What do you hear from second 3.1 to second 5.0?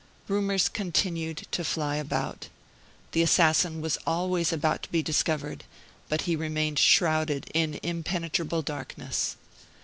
The assassin was always about to